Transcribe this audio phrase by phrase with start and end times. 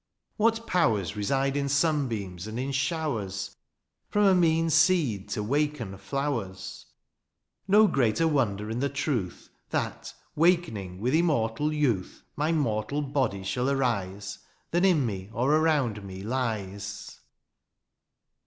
[0.37, 3.55] What powers ^^ Reside in sunbeams and in showers
[4.09, 6.87] ^^ From a mean seed to waken flowers?
[6.89, 6.93] ^^
[7.67, 13.43] No greater wonder in the truth," That, wakening with immortal youth, ^^ My mortal body
[13.43, 14.39] shall arise,"
[14.71, 17.19] Than in me, or around me, lies.